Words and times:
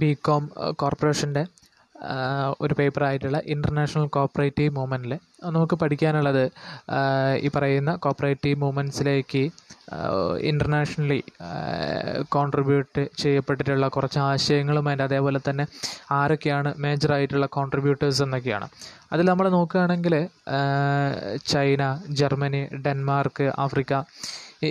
B 0.00 0.16
com 0.20 0.50
കോർപ്പറേഷന്റെ 0.76 1.44
ഒരു 2.60 2.74
പേപ്പറായിട്ടുള്ള 2.74 3.40
international 3.44 4.06
cooperative 4.06 4.72
മൂവ്മെന്റിൽ. 4.74 5.12
നമുക്ക് 5.44 5.76
പഠിക്കാനുള്ളത് 5.76 6.44
ഈ 7.36 7.50
പറയുന്ന 7.56 7.94
കോപ്പറേറ്റീവ് 7.94 8.60
മൂവ്മെന്റ്സിലേക്ക് 8.60 9.42
ഇന്റർനാഷണലി 10.40 11.24
കോൺട്രിബ്യൂട്ട് 12.28 13.08
ചെയ്യപ്പെട്ടിട്ടുള്ള 13.18 13.88
കുറച്ച് 13.88 14.18
ആശയങ്ങളും 14.18 14.88
അതിന്റെ 14.88 15.04
അതേപോലെ 15.04 15.40
തന്നെ 15.50 15.66
ആരൊക്കെയാണ് 16.10 16.74
മേജറായിട്ടുള്ള 16.78 17.46
കോൺട്രിബ്യൂട്ടേഴ്സ് 17.46 18.22
എന്നൊക്കെയാണ്. 18.22 18.68
അതിൽ 19.12 19.26
നമ്മൾ 19.26 19.48
നോക്കുകയാണെങ്കിൽ 19.48 20.14
ചൈന 21.46 21.82
ജർമ്മനി 22.20 22.62
ഡെൻമാർക്ക് 22.86 23.52
ആഫ്രിക്ക 23.58 23.94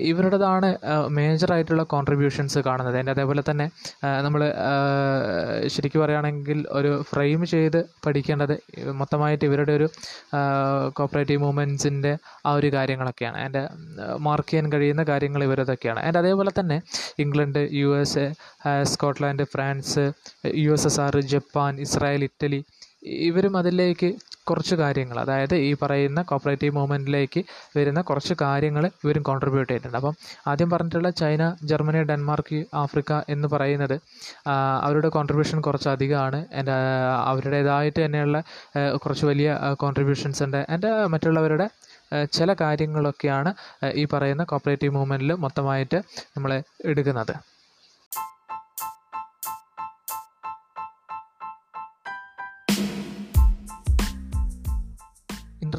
ഇവരുടേതാണ് 0.10 0.70
മേജറായിട്ടുള്ള 1.10 1.84
കോൺട്രിബ്യൂഷൻസ് 1.84 2.60
കാണുന്നത്. 2.60 2.98
എന്റെ 2.98 3.12
അതേപോലെ 3.12 3.44
തന്നെ 3.50 3.66
നമ്മൾ 4.22 4.42
ശരിക്കും 5.68 6.02
പറയുകയാണെങ്കിൽ 6.02 6.60
ഒരു 6.72 6.92
ഫ്രെയിം 7.10 7.46
ചെയ്ത് 7.46 7.80
പഠിക്കേണ്ടത് 8.06 8.56
മൊത്തമായിട്ട് 9.02 9.46
ഇവരുടെ 9.46 9.72
ഒരു 9.72 9.88
കോപ്പറേറ്റീവ് 10.94 11.42
മൂവ്മെന്റ്സിന്റെ 11.42 12.18
ആ 12.46 12.54
ഒരു 12.54 12.72
കാര്യങ്ങളൊക്കെയാണ്. 12.74 13.38
എന്റെ 13.46 13.64
മാർക്ക് 14.20 14.50
ചെയ്യാൻ 14.50 14.68
കഴിയുന്ന 14.74 15.04
കാര്യങ്ങൾ 15.04 15.44
ഇവരതൊക്കെയാണ്. 15.44 16.00
എന്റെ 16.00 16.20
അതേപോലെ 16.20 16.54
തന്നെ 16.60 16.82
England 17.20 17.62
U 17.82 17.92
S 18.02 18.26
Scotland 18.94 19.44
France 19.54 20.06
U 20.64 20.72
S 20.72 20.88
S 20.88 21.02
R 21.02 21.16
Japan 21.34 21.80
Israel 21.80 22.24
Italy 22.24 22.62
ഇവരും 23.30 23.58
അതിലേക്ക് 23.58 24.10
കുറച്ച് 24.50 24.76
കാര്യങ്ങൾ. 24.82 25.18
അതായത് 25.24 25.56
ഈ 25.68 25.72
പറയുന്ന 25.82 26.22
കോപ്പറേറ്റീവ് 26.32 26.74
മൂവ്മെന്റിലേക്ക് 26.76 27.42
വരുന്ന 27.78 28.02
കുറച്ച് 28.10 28.34
കാര്യങ്ങൾ 28.42 28.84
ഇവരും 29.04 29.24
കോൺട്രിബ്യൂട്ട് 29.30 29.70
ചെയ്തിട്ടുണ്ട്. 29.72 29.98
അപ്പം 30.02 30.16
ആദ്യം 30.52 30.70
പറഞ്ഞിട്ടുള്ള 30.74 31.10
ചൈന 31.22 31.44
ജർമ്മനി 31.72 32.02
ഡെൻമാർക്ക് 32.12 32.60
ആഫ്രിക്ക 32.84 33.14
എന്ന് 33.30 33.48
പറയുന്നത് 33.54 33.96
അവരുടെ 34.88 35.10
കോൺട്രിബ്യൂഷൻ 35.18 35.60
കുറച്ച് 35.62 35.90
അധികമാണ്. 35.96 36.40
എന്റെ 36.60 36.76
അവരുടേതായിട്ട് 37.32 38.00
തന്നെയുള്ള 38.06 38.38
കുറച്ച് 39.04 39.26
വലിയ 39.32 39.50
കോൺട്രിബ്യൂഷൻസ് 39.84 40.44
ഉണ്ട്. 40.48 40.62
എന്റെ 40.70 40.92
മറ്റുള്ളവരുടെ 41.16 41.68
ചില 42.38 42.50
കാര്യങ്ങളൊക്കെയാണ് 42.62 43.52
ഈ 44.02 44.06
പറയുന്ന 44.14 44.44
കോപ്പറേറ്റീവ് 44.44 44.94
മൂവ്മെന്റിൽ 44.98 45.34
മൊത്തമായിട്ട് 45.46 45.98
നമ്മൾ 46.36 46.52
എടുക്കുന്നത്. 46.92 47.36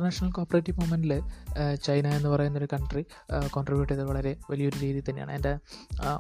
ഇന്റർനാഷണൽ 0.06 0.30
കോപ്പറേറ്റീവ് 0.30 0.76
മൂവ്മെന്റിൽ 0.80 1.12
ചൈന 1.84 2.06
എന്ന് 2.08 2.28
പറയുന്ന 2.28 2.58
ഒരു 2.58 2.68
കൺട്രി 2.72 3.02
കോൺട്രിബ്യൂട്ട് 3.50 3.92
ചെയ്തത് 3.92 4.08
വളരെ 4.08 4.36
വലിയൊരു 4.50 4.76
രീതിയിൽ 4.82 5.04
തന്നെയാണ്. 5.08 5.32
എന്റെ 5.32 5.52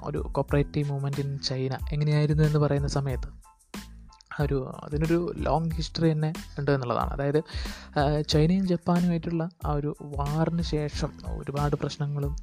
ഒരു 0.04 0.18
കോപ്പറേറ്റീവ് 0.36 0.88
മൂവ്മെന്റ് 0.88 1.20
ഇൻ 1.20 1.38
ചൈന 1.38 1.78
എങ്ങനെയായിരുന്നു 1.92 2.42
എന്ന് 2.42 2.58
പറയുന്ന 2.58 2.88
സമയത്ത്? 2.88 3.45
ഒരു 4.42 4.58
അതിനൊരു 4.82 5.32
ലോങ് 5.36 5.70
ഹിസ്റ്ററി 5.70 6.12
തന്നെ 6.12 6.32
ഉണ്ട് 6.58 6.70
എന്നുള്ളതാണ്. 6.70 7.12
അതായത് 7.12 7.40
ചൈനയും 8.28 8.66
ജപ്പാനുമായിട്ടുള്ള 8.66 9.48
ആ 9.64 9.72
ഒരു 9.72 9.96
വാറിന് 10.02 10.62
ശേഷം 10.62 11.12
ഒരുപാട് 11.38 11.76
പ്രശ്നങ്ങളും 11.76 12.36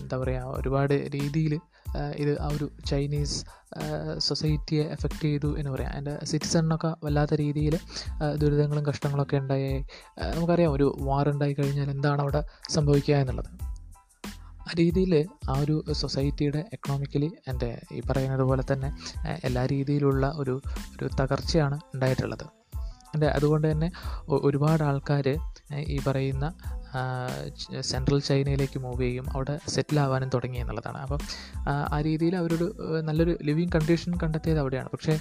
എന്താ 0.00 0.18
പറയുക 0.18 0.58
ഒരുപാട് 0.60 0.94
രീതിയിൽ 1.14 1.54
ഇത് 2.16 2.40
ആ 2.40 2.48
ഒരു 2.56 2.70
ചൈനീസ് 2.86 3.44
സൊസൈറ്റിയെ 4.18 4.84
എഫക്റ്റ് 4.84 5.24
ചെയ്തു 5.24 5.58
എന്ന് 5.58 5.70
പറയാം. 5.70 5.92
അതിന്റെ 5.92 6.14
സിറ്റിസണിനൊക്കെ 6.24 6.90
വല്ലാത്ത 7.04 7.34
രീതിയിൽ 7.34 7.78
ദുരിതങ്ങളും 8.34 8.86
കഷ്ടങ്ങളൊക്കെ 8.86 9.36
ഉണ്ടായി. 9.36 9.72
നമുക്കറിയാം 10.34 10.72
ഒരു 10.72 10.96
വാർ 11.00 11.28
ഉണ്ടായി 11.28 11.52
കഴിഞ്ഞാൽ 11.52 11.90
എന്താണ് 11.90 12.20
അവിടെ 12.20 12.44
സംഭവിക്കുക 12.70 13.14
എന്നുള്ളത്. 13.14 13.50
ആ 14.68 14.72
രീതിയിൽ 14.78 15.12
ആ 15.48 15.54
ഒരു 15.60 15.84
സൊസൈറ്റിയുടെ 15.92 16.64
എക്കണോമിക്കലി 16.72 17.30
എന്റെ 17.48 17.70
ഈ 17.92 18.00
പറയുന്നത് 18.10 18.42
പോലെ 18.42 18.64
തന്നെ 18.72 18.90
എല്ലാ 19.44 19.66
രീതിയിലുള്ള 19.66 20.32
ഒരു 20.36 20.60
ഒരു 21.02 21.10
തകർച്ചയാണ് 21.20 21.80
ഉണ്ടായിട്ടുള്ളത്. 21.94 22.46
എന്റെ 23.14 23.28
അതുകൊണ്ട് 23.28 23.66
തന്നെ 23.70 23.90
ഒരുപാട് 24.28 24.82
ആൾക്കാർ 24.82 25.26
ഈ 25.86 25.98
പറയുന്ന 26.06 26.46
സെൻട്രൽ 27.80 28.20
ചൈനയിലേക്ക് 28.20 28.78
മൂവ് 28.78 29.02
ചെയ്യും 29.02 29.30
അവിടെ 29.30 29.58
സെറ്റിൽ 29.68 30.00
ആവാനും 30.00 30.28
തുടങ്ങി 30.34 30.58
എന്നുള്ളതാണ്. 30.58 30.98
അപ്പം 30.98 31.18
ആ 31.68 32.00
രീതിയിൽ 32.00 32.36
അവരൊരു 32.36 32.76
നല്ലൊരു 33.00 33.38
ലിവിങ് 33.42 33.70
കണ്ടീഷൻ 33.74 34.14
കണ്ടെത്തിയത് 34.22 34.58
അവിടെയാണ്. 34.58 34.88
പക്ഷേ 34.88 35.18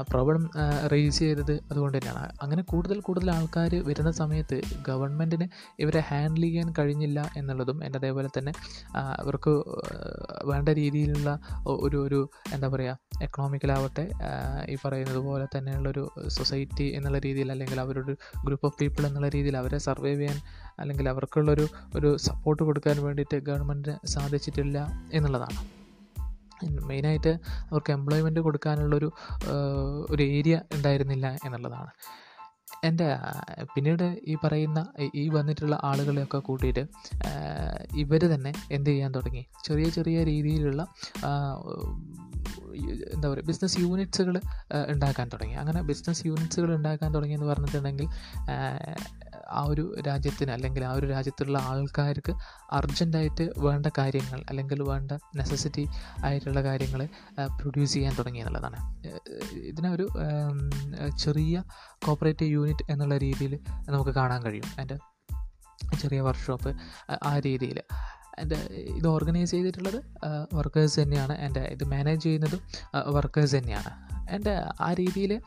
പ്രോബ്ലം 0.00 0.50
റേസ് 0.92 1.18
ചെയ്തത് 1.18 1.52
അതുകൊണ്ട് 1.52 1.98
തന്നെയാണ്. 1.98 2.32
അങ്ങനെ 2.42 2.62
കൂടുതൽ 2.62 3.00
കൂടുതൽ 3.00 3.30
ആൾക്കാർ 3.30 3.74
വരുന്ന 3.74 4.10
സമയത്ത് 4.10 4.60
ഗവൺമെന്റിന് 4.88 5.48
ഇവരെ 5.78 6.02
ഹാൻഡിൽ 6.08 6.42
ചെയ്യാൻ 6.42 6.74
കഴിഞ്ഞില്ല 6.78 7.30
എന്നുള്ളതും 7.36 7.84
എന്റെ 7.84 7.98
അതേപോലെ 7.98 8.28
തന്നെ 8.38 8.52
അവർക്ക് 8.98 9.64
വേണ്ട 10.44 10.68
രീതിയിലുള്ള 10.68 11.38
ഒരു 11.66 11.96
ഒരു 11.96 12.30
എന്താ 12.54 12.68
പറയുക 12.68 12.98
എക്കണോമിക്കലാവട്ടെ 13.22 14.10
ഈ 14.68 14.76
പറയുന്നത് 14.84 15.16
പോലെ 15.16 15.46
തന്നെയുള്ളൊരു 15.56 16.10
സൊസൈറ്റി 16.28 16.84
എന്നുള്ള 16.96 17.18
രീതിയിൽ 17.18 17.52
അല്ലെങ്കിൽ 17.52 17.80
അവരൊരു 17.80 18.16
ഗ്രൂപ്പ് 18.44 18.66
ഓഫ് 18.66 18.78
പീപ്പിൾ 18.80 19.06
എന്നുള്ള 19.06 19.28
രീതിയിൽ 19.28 19.56
അവരെ 19.56 19.78
സർവൈവ് 19.78 20.20
ചെയ്യാൻ 20.20 20.40
അല്ലെങ്കിൽ 20.78 21.07
അവർക്കുള്ളൊരു 21.08 21.66
ഒരു 21.96 22.16
സപ്പോർട്ട് 22.16 22.62
കൊടുക്കാൻ 22.62 23.02
വേണ്ടിയിട്ട് 23.02 23.38
ഗവൺമെന്റിന് 23.38 24.06
സാധിച്ചിട്ടില്ല 24.06 25.08
എന്നുള്ളതാണ്. 25.12 25.60
മെയിനായിട്ട് 26.86 27.32
അവർക്ക് 27.70 27.92
എംപ്ലോയ്മെന്റ് 27.92 28.40
കൊടുക്കാനുള്ളൊരു 28.40 29.12
ഒരു 30.10 30.22
ഏരിയ 30.22 30.60
ഉണ്ടായിരുന്നില്ല 30.74 31.38
എന്നുള്ളതാണ്. 31.44 31.90
എന്റെ 32.84 33.06
പിന്നീട് 33.74 34.18
ഈ 34.24 34.36
പറയുന്ന 34.44 34.86
ഈ 35.14 35.28
വന്നിട്ടുള്ള 35.28 35.80
ആളുകളെയൊക്കെ 35.84 36.38
കൂട്ടിയിട്ട് 36.38 36.86
ഇവർ 37.96 38.34
തന്നെ 38.34 38.52
എന്ത് 38.72 38.90
ചെയ്യാൻ 38.90 39.12
തുടങ്ങി? 39.14 39.46
ചെറിയ 39.64 39.88
ചെറിയ 39.88 40.24
രീതിയിലുള്ള 40.24 40.82
എന്താ 43.14 43.28
പറയുക 43.28 43.46
ബിസിനസ് 43.46 43.80
യൂണിറ്റ്സുകൾ 43.80 44.40
ഉണ്ടാക്കാൻ 44.88 45.28
തുടങ്ങി. 45.28 45.54
അങ്ങനെ 45.54 45.82
ബിസിനസ് 45.82 46.26
യൂണിറ്റ്സുകൾ 46.26 46.74
ഉണ്ടാക്കാൻ 46.74 47.14
തുടങ്ങി 47.14 47.34
എന്ന് 47.34 47.46
പറഞ്ഞിട്ടുണ്ടെങ്കിൽ 47.46 48.08
ആ 49.50 49.62
ഒരു 49.62 49.94
രാജ്യത്തിന് 50.06 50.50
അല്ലെങ്കിൽ 50.50 50.84
ആ 50.84 50.92
ഒരു 50.92 51.06
രാജ്യത്തുള്ള 51.06 51.58
ആൾക്കാർക്ക് 51.58 52.32
അർജന്റായിട്ട് 52.72 53.50
വേണ്ട 53.58 53.86
കാര്യങ്ങൾ 53.98 54.44
അല്ലെങ്കിൽ 54.48 54.82
വേണ്ട 54.82 55.12
നെസസിറ്റി 55.36 55.88
ആയിട്ടുള്ള 56.24 56.62
കാര്യങ്ങൾ 56.62 57.08
പ്രൊഡ്യൂസ് 57.46 57.92
ചെയ്യാൻ 57.92 58.14
തുടങ്ങി 58.18 58.38
എന്നുള്ളതാണ്. 58.38 58.98
ഇതിനെ 59.56 59.90
ഒരു 59.90 60.08
ചെറിയ 61.18 61.62
കോപ്പറേറ്റീവ് 62.06 62.50
യൂണിറ്റ് 62.50 62.92
എന്നുള്ള 62.92 63.18
രീതിയിൽ 63.18 63.58
നമുക്ക് 63.88 64.10
കാണാൻ 64.10 64.42
കഴിയും. 64.42 64.64
അതിന്റെ 64.76 64.98
ചെറിയ 66.00 66.20
വർക്ക്ഷോപ്പ് 66.20 66.76
ആ 67.22 67.38
രീതിയിൽ 67.38 67.82
എന്റെ 68.40 68.56
ഇത് 68.96 69.06
ഓർഗനൈസ് 69.06 69.50
ചെയ്തിട്ടുള്ളത് 69.50 70.04
വർക്കേഴ്സ് 70.54 71.00
തന്നെയാണ്. 71.00 71.38
എന്റെ 71.38 71.60
ഇത് 71.60 71.84
മാനേജ് 71.84 72.22
ചെയ്യുന്നതും 72.22 72.60
വർക്കേഴ്സ് 73.14 73.56
തന്നെയാണ്. 73.56 74.08
എന്റെ 74.30 74.62
ആ 74.80 74.92
രീതിയിൽ 74.92 75.40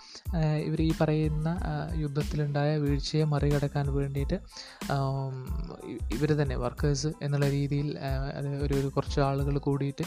ഇവർ 0.65 0.81
ഈ 0.81 0.91
പറയുന്ന 1.01 1.57
യുദ്ധത്തിലുണ്ടായ 1.95 2.77
വീഴ്ചയെ 2.77 3.23
മറികടക്കാൻ 3.23 3.93
വേണ്ടിയിട്ട് 3.93 4.39
ഇവർ 6.13 6.41
തന്നെ 6.41 6.55
വർക്കേഴ്സ് 6.55 7.07
എന്നുള്ള 7.21 7.49
രീതിയിൽ 7.49 7.99
അത് 8.37 8.47
ഒരു 8.47 8.73
ഒരു 8.73 8.87
കുറച്ച് 8.87 9.19
ആളുകൾ 9.19 9.57
കൂടിയിട്ട് 9.57 10.03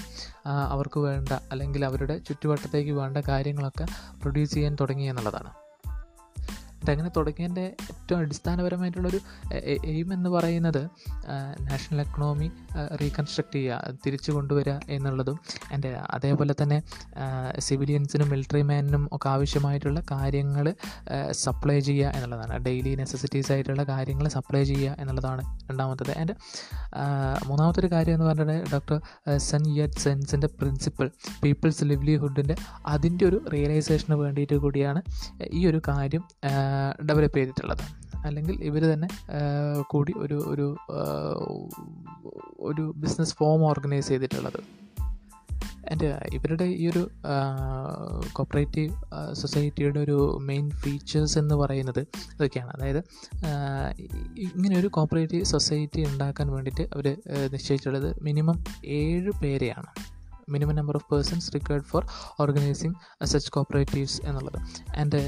അവർക്ക് 0.49 1.01
വേണ്ട 1.01 1.29
അല്ലെങ്കിൽ 1.29 1.85
അവരുടെ 1.85 2.19
ചുറ്റുവട്ടത്തേക്ക് 2.19 2.91
വേണ്ട 2.91 3.19
കാര്യങ്ങളൊക്കെ 3.29 3.87
പ്രൊഡ്യൂസ് 4.23 4.55
ചെയ്യാൻ 4.55 4.77
തുടങ്ങി 4.81 5.05
എന്നുള്ളതാണ്. 5.05 5.64
അങ്ങനെ 6.91 7.11
തുടങ്ങിയതിന്റെ 7.17 7.61
ഏറ്റവും 7.61 8.19
അടിസ്ഥാനപരമായിട്ടുള്ളൊരു 8.19 9.21
എയിം 9.85 10.13
എന്ന് 10.13 10.31
പറയുന്നത് 10.31 10.89
നാഷണൽ 11.61 12.01
എക്കണോമി 12.01 12.51
റീകൺസ്ട്രക്റ്റ് 13.01 13.55
ചെയ്യുക 13.55 13.95
തിരിച്ചു 14.07 14.33
കൊണ്ടുവരിക 14.33 14.73
എന്നുള്ളതും 14.89 15.39
എന്റെ 15.73 15.97
അതേപോലെ 16.11 16.55
തന്നെ 16.63 16.83
സിവിലിയൻസിനും 17.59 18.29
മിലിറ്ററി 18.29 18.63
മാനിനും 18.63 19.09
ഒക്കെ 19.13 19.29
ആവശ്യമായിട്ടുള്ള 19.29 20.03
കാര്യങ്ങൾ 20.11 20.75
സപ്ലൈ 21.31 21.81
ചെയ്യുക 21.81 22.09
എന്നുള്ളതാണ്. 22.09 22.65
ഡെയിലി 22.65 22.95
നെസസിറ്റീസ് 22.95 23.53
ആയിട്ടുള്ള 23.53 23.83
കാര്യങ്ങൾ 23.83 24.29
സപ്ലൈ 24.29 24.65
ചെയ്യുക 24.65 24.97
എന്നുള്ളതാണ് 24.99 25.43
രണ്ടാമത്തത്. 25.71 26.19
ആൻഡ് 26.19 26.35
മൂന്നാമത്തൊരു 27.47 27.91
കാര്യം 27.93 28.15
എന്ന് 28.15 28.27
പറഞ്ഞിട്ട് 28.27 28.71
ഡോക്ടർ 28.73 29.01
സൺ 29.37 29.77
യറ്റ് 29.77 29.95
സെൻസിന്റെ 29.95 30.47
പ്രിൻസിപ്പിൾ 30.47 31.11
പീപ്പിൾസ് 31.45 31.85
ലിവ്ലിഹുഡിന്റെ 31.85 32.57
അതിന്റെ 32.87 33.25
ഒരു 33.25 33.45
റിയലൈസേഷന് 33.53 34.15
വേണ്ടിയിട്ട് 34.15 34.57
കൂടിയാണ് 34.57 35.03
ഈ 35.53 35.67
ഒരു 35.67 35.81
കാര്യം 35.89 36.25
ഡെവലപ്പ് 37.05 37.37
ചെയ്തിട്ടുള്ളത്. 37.37 37.85
അല്ലെങ്കിൽ 38.27 38.63
ഇവർ 38.63 38.83
തന്നെ 38.83 39.09
കൂടി 39.91 40.13
ഒരു 40.17 40.35
ഒരു 40.35 40.77
ഒരു 42.59 42.93
ബിസിനസ് 42.97 43.35
ഫോം 43.35 43.65
ഓർഗനൈസ് 43.65 44.09
ചെയ്തിട്ടുള്ളത്. 44.09 44.61
എന്റെ 45.89 46.09
ഇവരുടെ 46.33 46.65
ഈ 46.65 46.91
ഒരു 46.91 47.11
കോപ്പറേറ്റീവ് 48.33 48.93
സൊസൈറ്റിയുടെ 49.35 50.01
ഒരു 50.01 50.39
മെയിൻ 50.41 50.71
ഫീച്ചേഴ്സ് 50.71 51.39
എന്ന് 51.39 51.55
പറയുന്നത് 51.55 52.01
ഇതൊക്കെയാണ്. 52.01 52.71
അതായത് 52.71 52.99
ഇങ്ങനെ 54.39 54.81
ഒരു 54.81 54.87
കോപ്പറേറ്റീവ് 54.87 55.45
സൊസൈറ്റി 55.45 56.05
ഉണ്ടാക്കാൻ 56.05 56.53
വേണ്ടിയിട്ട് 56.53 56.95
അവർ 56.95 57.17
നിശ്ചയിച്ചിട്ടുള്ളത് 57.53 58.17
മിനിമം 58.23 58.65
ഏഴ് 58.87 59.31
പേരെയാണ്. 59.43 60.14
Minimum 60.49 60.75
number 60.75 60.95
of 60.97 61.15
persons 61.15 61.55
required 61.55 61.85
for 61.85 62.07
organizing 62.41 62.95
such 63.25 63.53
cooperatives 63.53 64.21
എന്നുള്ളത്. 64.25 64.59
ആൻഡ് 64.99 65.19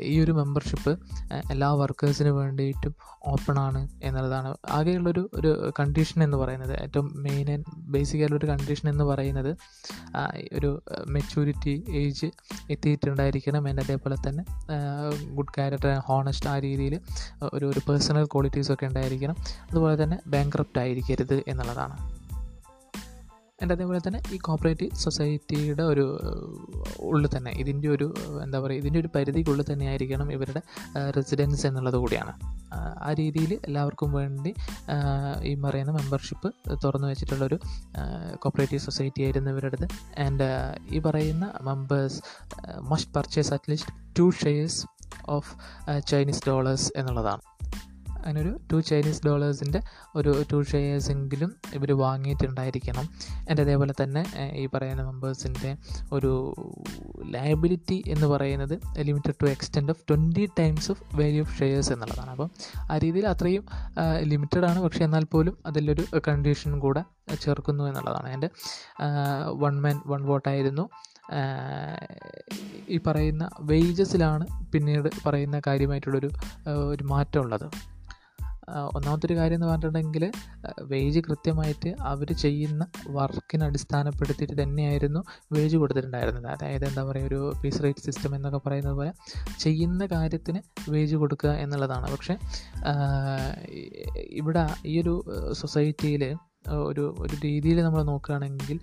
ഈ 0.00 0.20
ഒരു 0.20 0.32
മെമ്പർഷിപ്പ് 0.32 0.98
എല്ലാ 1.52 1.72
വർക്കേഴ്സിന് 1.72 2.28
വേണ്ടിയിട്ടും 2.28 2.94
ഓപ്പൺ 3.26 3.58
ആണ് 3.58 3.88
എന്നുള്ളതാണ്. 4.02 4.54
ആകെയുള്ളൊരു 4.70 5.30
ഒരു 5.34 5.72
കണ്ടീഷൻ 5.80 6.22
എന്ന് 6.22 6.36
പറയുന്നത്. 6.36 6.82
ഏറ്റവും 6.82 7.10
മെയിൻ 7.14 7.50
ആൻഡ് 7.50 7.64
ബേസിക് 7.76 8.20
ആയിട്ടുള്ളൊരു 8.20 8.46
കണ്ടീഷൻ 8.46 8.88
എന്ന് 8.88 9.04
പറയുന്നത് 9.04 9.56
ഒരു 10.52 10.82
മെച്യൂരിറ്റി 11.06 11.84
ഏജ് 11.90 12.26
എത്തിയിട്ടുണ്ടായിരിക്കണം. 12.70 13.68
ആൻഡ് 13.68 13.80
അതേപോലെ 13.80 14.16
തന്നെ 14.28 14.44
ഗുഡ് 15.34 15.48
ക്യാരക്ടർ 15.48 15.98
ഹോണസ്റ്റ് 15.98 16.48
ആ 16.48 16.58
രീതിയിൽ 16.58 17.00
ഒരു 17.52 17.66
ഒരു 17.66 17.80
പേഴ്സണൽ 17.88 18.24
ക്വാളിറ്റീസൊക്കെ 18.24 18.86
ഉണ്ടായിരിക്കണം. 18.86 19.36
അതുപോലെ 19.70 20.02
തന്നെ 20.02 20.18
ബാങ്ക്രപ്റ്റ് 20.26 20.78
ആയിരിക്കരുത് 20.78 21.42
എന്നുള്ളതാണ്. 21.48 22.21
ആൻഡ് 23.62 23.72
അതേപോലെ 23.72 24.00
തന്നെ 24.06 24.22
ഈ 24.32 24.36
കോപ്പറേറ്റീവ് 24.36 24.96
സൊസൈറ്റിയുടെ 24.96 25.82
ഒരു 25.82 26.20
ഉള്ളിൽ 27.00 27.28
തന്നെ 27.36 27.50
ഇതിന്റെ 27.50 27.88
ഒരു 27.88 28.14
എന്താ 28.42 28.60
പറയുക 28.60 28.80
ഇതിന്റെ 28.80 29.00
ഒരു 29.00 29.08
പരിധിക്കുള്ളിൽ 29.14 29.72
തന്നെ 29.72 29.86
ആയിരിക്കണം 29.86 30.32
ഇവരുടെ 30.32 30.62
റെസിഡൻസ് 31.16 31.66
എന്നുള്ളത് 31.66 31.96
കൂടിയാണ്. 31.96 32.32
ആ 32.98 33.12
രീതിയിൽ 33.12 33.60
എല്ലാവർക്കും 33.64 34.12
വേണ്ടി 34.12 34.54
ഈ 35.42 35.54
പറയുന്ന 35.54 35.92
മെമ്പർഷിപ്പ് 35.92 36.54
തുറന്നു 36.84 37.08
വെച്ചിട്ടുള്ളൊരു 37.08 37.58
കോപ്പറേറ്റീവ് 38.34 38.82
സൊസൈറ്റി 38.82 39.22
ആയിരുന്നു 39.22 39.50
ഇവരുടെ 39.50 39.88
ആൻഡ് 40.18 40.48
ഈ 40.92 40.98
പറയുന്ന 40.98 41.52
members 41.62 42.20
must 42.80 43.14
purchase 43.14 43.52
at least 43.52 43.92
two 44.18 44.30
shares 44.30 44.86
of 45.28 45.56
Chinese 46.06 46.42
dollars 46.48 46.92
എന്നുള്ളതാണ്. 46.96 47.42
അതിനൊരു 48.24 48.60
ടു 48.72 48.80
ചൈനീസ് 48.80 49.26
ഡോളേഴ്സിന്റെ 49.26 49.80
ഒരു 50.16 50.44
ടു 50.52 50.62
ഷെയർസെങ്കിലും 50.62 51.54
ഇവർ 51.74 51.92
വാങ്ങിയിട്ടുണ്ടായിരിക്കണം. 51.98 53.08
എന്റെ 53.48 53.62
അതേപോലെ 53.62 53.94
തന്നെ 54.02 54.24
ഈ 54.54 54.66
പറയുന്ന 54.66 55.02
മെമ്പേഴ്സിന്റെ 55.02 55.76
ഒരു 56.12 56.32
ലയബിലിറ്റി 57.30 58.02
എന്ന് 58.08 58.26
പറയുന്നത് 58.26 58.80
limited 58.98 59.34
to 59.42 59.46
extend 59.46 59.90
of 59.90 60.02
twenty 60.10 60.48
times 60.58 60.90
of 60.90 61.16
value 61.16 61.42
of 61.42 61.58
shares 61.58 61.92
എന്നുള്ളതാണ്. 61.92 62.30
അപ്പം 62.30 62.50
ആ 62.90 62.98
രീതിയിൽ 62.98 63.26
അത്രയും 63.26 63.64
ലിമിറ്റഡ് 64.22 64.64
ആണ്. 64.64 64.80
പക്ഷേ 64.80 65.04
എന്നാൽ 65.04 65.24
പോലും 65.24 65.58
അതിലൊരു 65.66 66.04
കണ്ടീഷൻ 66.28 66.78
കൂടെ 66.78 67.04
ചേർക്കുന്നു 67.40 67.84
എന്നുള്ളതാണ്. 67.84 68.28
എന്റെ 68.28 68.50
വൺ 69.52 69.80
മാൻ 69.80 70.00
വൺ 70.06 70.22
വോട്ടായിരുന്നു 70.22 70.88
ഈ 72.88 73.00
പറയുന്ന 73.06 73.48
വേജസിലാണ് 73.60 74.46
പിന്നീട് 74.72 75.08
പറയുന്ന 75.26 75.60
കാര്യമായിട്ടുള്ളൊരു 75.66 76.30
ഒരു 76.68 77.04
മാറ്റമുള്ളത് 77.04 77.66
ഒന്നാമത്തെ 78.74 79.26
ഒരു 79.26 79.36
കാര്യം 79.36 79.54
എന്ന് 79.54 79.66
പറഞ്ഞിട്ടുണ്ടെങ്കിൽ 79.66 80.24
വേജ് 80.82 81.20
കൃത്യമായിട്ട് 81.20 81.90
അവർ 82.00 82.32
ചെയ്യുന്ന 82.32 82.86
വർക്കിനെ 83.08 83.66
അടിസ്ഥാനപ്പെടുത്തിയിട്ട് 83.66 84.62
തന്നെയായിരുന്നു 84.62 85.20
വേജ് 85.52 85.76
കൊടുത്തിട്ടുണ്ടായിരുന്നത്. 85.76 86.46
അതായത് 86.46 86.84
എന്താ 86.84 87.04
പറയുക 87.04 87.26
ഒരു 87.26 87.52
പീസ് 87.62 87.82
റേറ്റ് 87.82 87.98
സിസ്റ്റം 87.98 88.34
എന്നൊക്കെ 88.34 88.60
പറയുന്നത് 88.66 88.96
പോലെ 88.96 89.12
ചെയ്യുന്ന 89.58 90.06
കാര്യത്തിന് 90.06 90.62
വേജ് 90.90 91.16
കൊടുക്കുക 91.16 91.50
എന്നുള്ളതാണ്. 91.50 92.12
പക്ഷേ 92.12 92.36
ഇവിടെ 94.40 94.64
ഈ 94.86 95.02
ഒരു 95.02 95.14
സൊസൈറ്റിയിൽ 95.52 96.24
ഒരു 96.70 97.14
ഒരു 97.18 97.36
രീതിയിൽ 97.44 97.82
നമ്മൾ 97.82 98.02
നോക്കുകയാണെങ്കിൽ 98.02 98.80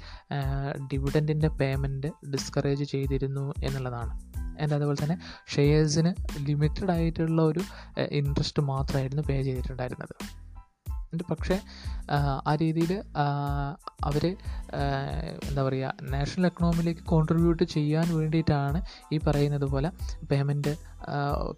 ഡിവിഡന്റിന്റെ 0.94 1.48
പേയ്മെന്റ് 1.48 2.08
ഡിസ്കറേജ് 2.08 2.84
ചെയ്തിരുന്നു 2.84 3.54
എന്നുള്ളതാണ്. 3.64 4.30
ആൻഡ് 4.62 4.74
അതുപോലെ 4.74 5.04
തന്നെ 5.04 5.20
ഷെയർസിന് 5.56 6.14
ലിമിറ്റഡ് 6.48 6.92
ആയിട്ടുള്ള 6.92 7.42
ഒരു 7.42 7.60
ഇൻട്രസ്റ്റ് 8.12 8.64
മാത്രമായിരുന്നു 8.64 9.24
പേ 9.30 9.44
ചെയ്തിട്ടുണ്ടായിരുന്നത്. 9.44 10.49
പക്ഷേ 11.32 11.60
ആ 12.48 12.56
രീതിയിൽ 12.56 13.04
അവർ 14.04 14.36
എന്താ 15.50 15.64
പറയുക 15.64 15.94
നാഷണൽ 16.02 16.46
എക്കണോമിയിലേക്ക് 16.46 17.02
കോൺട്രിബ്യൂട്ട് 17.02 17.64
ചെയ്യാൻ 17.64 18.18
വേണ്ടിയിട്ടാണ് 18.18 18.82
ഈ 19.14 19.20
പറയുന്നത് 19.28 19.66
പോലെ 19.66 19.92
payment 20.32 20.78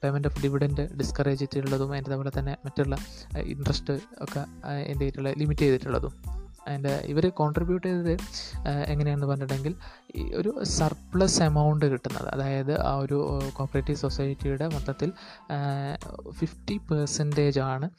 payment 0.04 0.28
of 0.28 0.44
dividend 0.44 0.98
discourage 0.98 1.40
ചെയ്തിട്ടുള്ളതും 1.40 1.94
അതിന്റെ 1.94 2.10
അതുപോലെ 2.10 2.32
തന്നെ 2.40 2.58
മറ്റുള്ള 2.66 2.98
ഇൻട്രസ്റ്റ് 3.38 3.94
ഒക്കെ 4.22 4.40
എന്ത് 4.88 5.00
ചെയ്തിട്ടുള്ള 5.00 5.30
ലിമിറ്റ് 5.38 5.62
ചെയ്തിട്ടുള്ളതും. 5.62 6.41
ആൻഡ് 6.68 6.88
ഇവർ 6.88 7.30
കോൺട്രിബ്യൂട്ട് 7.30 7.88
ചെയ്തത് 7.88 8.18
എങ്ങനെയാണെന്ന് 8.88 9.28
പറഞ്ഞിട്ടുണ്ടെങ്കിൽ 9.28 9.76
ഒരു 10.36 10.64
സർപ്ലസ് 10.64 11.42
എമൗണ്ട് 11.42 11.86
കിട്ടുന്നത്. 11.86 12.30
അതായത് 12.30 12.82
ആ 12.82 12.96
ഒരു 12.96 13.42
കോപ്പറേറ്റീവ് 13.54 13.98
സൊസൈറ്റിയുടെ 13.98 14.68
മൊത്തത്തിൽ 14.68 15.12
ഫിഫ്റ്റി 16.32 16.78
പെർസെന്റേജ് 16.92 17.60
ആണ് 17.60 17.90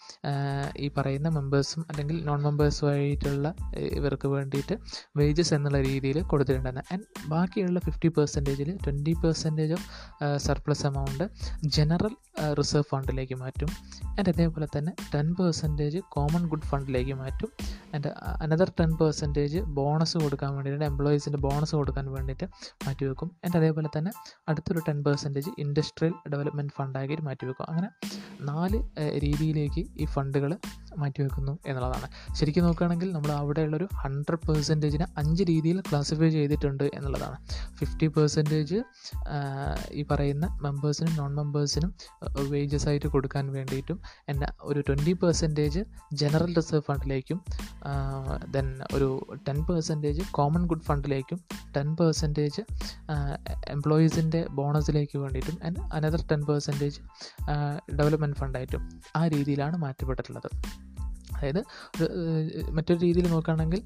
ഈ 0.76 0.90
പറയുന്ന 0.96 1.28
മെമ്പേഴ്സും 1.28 1.86
അല്ലെങ്കിൽ 1.90 2.24
നോൺ 2.24 2.42
മെമ്പേഴ്സും 2.42 2.90
ആയിട്ടുള്ള 2.90 3.54
ഇവർക്ക് 3.76 4.28
വേണ്ടിയിട്ട് 4.28 4.78
വേജസ് 5.16 5.54
എന്നുള്ള 5.54 5.80
രീതിയിൽ 5.82 6.22
കൊടുത്തിട്ടുണ്ടായിരുന്നത് 6.22 6.92
ആൻഡ് 6.92 7.28
ബാക്കിയുള്ള 7.28 7.80
fifty 7.80 8.08
പെർസെന്റേജിൽ 8.08 8.76
twenty 8.76 9.12
percentage 9.12 9.72
of 9.72 10.36
surplus 10.36 10.86
amount 10.86 11.24
general 11.64 12.16
reserve 12.58 12.84
ഫണ്ടിലേക്ക് 12.90 13.34
മാറ്റും. 13.34 13.70
ആൻഡ് 14.18 14.30
അതേപോലെ 14.32 14.68
തന്നെ 14.76 14.92
ടെൻ 15.14 15.34
പെർസെന്റേജ് 15.34 15.98
കോമൺ 16.08 16.46
ഗുഡ് 16.48 16.62
ഫണ്ടിലേക്ക് 16.62 17.14
മാറ്റും. 17.14 17.50
And 17.94 18.10
another 18.44 18.72
ten 18.80 18.96
percentage 18.96 19.58
bonus 19.58 20.16
കൊടുക്കാൻ 20.18 20.54
വേണ്ടിയിട്ട് 20.54 20.84
എംപ്ലോയീസിന്റെ 20.84 21.38
ബോണസ് 21.38 21.74
കൊടുക്കാൻ 21.74 22.12
വേണ്ടിയിട്ട് 22.12 22.46
മാറ്റിവെക്കും 22.86 23.30
ആൻഡ് 23.44 23.56
അതേപോലെ 23.56 23.88
തന്നെ 23.98 24.12
അടുത്തൊരു 24.48 24.82
ടെൻ 24.88 25.04
പെർസെന്റേജ് 25.04 25.50
ഇൻഡസ്ട്രിയൽ 25.58 26.14
ഡെവലപ്മെന്റ് 26.32 26.72
ഫണ്ടാക്കിയിട്ട് 26.78 27.24
മാറ്റിവെക്കും 27.24 27.66
അങ്ങനെ 27.70 27.90
നാല് 28.40 28.78
രീതിയിലേക്ക് 29.24 29.82
ഈ 29.96 30.04
ഫണ്ടുകൾ 30.04 30.58
മാറ്റിവെക്കുന്നു 30.98 31.58
എന്നുള്ളതാണ്. 31.66 32.08
ശരിക്കും 32.34 32.64
നോക്കുകയാണെങ്കിൽ 32.64 33.12
നമ്മൾ 33.12 33.32
അവിടെയുള്ളൊരു 33.32 33.88
ഹൺഡ്രഡ് 34.02 34.46
പെർസെന്റേജിനെ 34.48 35.06
അഞ്ച് 35.16 35.42
രീതിയിൽ 35.42 35.80
ക്ലാസിഫൈ 35.80 36.28
ചെയ്തിട്ടുണ്ട് 36.28 36.84
എന്നുള്ളതാണ്. 36.94 37.36
ഫിഫ്റ്റി 37.78 38.06
പെർസെന്റേജ് 38.06 38.78
ഈ 39.92 40.02
പറയുന്ന 40.10 40.58
മെമ്പേഴ്സിനും 40.62 41.16
നോൺ 41.16 41.34
മെമ്പേഴ്സിനും 41.34 41.92
വേജസ് 42.38 42.88
ആയിട്ട് 42.88 43.06
കൊടുക്കാൻ 43.06 43.52
വേണ്ടിയിട്ടും 43.52 44.00
എന്റെ 44.28 44.46
ഒരു 44.60 44.80
ട്വന്റി 44.80 45.12
പെർസെന്റേജ് 45.12 45.84
ജനറൽ 46.12 46.54
റിസർവ് 46.54 46.82
ഫണ്ടിലേക്കും 46.82 47.40
ദെൻ 48.50 48.80
ഒരു 48.94 49.26
ടെൻ 49.48 49.64
പെർസെന്റേജ് 49.64 50.22
കോമൺ 50.30 50.66
ഗുഡ് 50.66 50.82
ഫണ്ടിലേക്കും 50.82 51.40
ടെൻ 51.76 51.96
പെർസെന്റേജ് 51.96 52.62
എംപ്ലോയീസിന്റെ 53.66 54.46
ബോണസിലേക്ക് 54.50 55.18
വേണ്ടിയിട്ടും 55.18 55.58
and 55.64 55.76
another 55.92 56.24
ten 56.30 56.44
percentage 56.44 57.00
development 57.96 58.36
ഫണ്ടായിട്ടും 58.36 59.00
ആ 59.16 59.26
രീതിയിലാണ് 59.26 59.76
മാറ്റപ്പെട്ടിട്ടുള്ളത്. 59.76 60.50
അതായത് 61.42 61.62
മറ്റൊരു 62.70 63.00
രീതിയിൽ 63.04 63.26
നോക്കുകയാണെങ്കിൽ 63.34 63.80